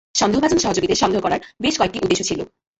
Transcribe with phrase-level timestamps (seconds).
[0.15, 2.39] সন্দেহভাজন সহযোগীদের সন্দেহ করার বেশ কয়েকটি উদ্দেশ্য ছিল।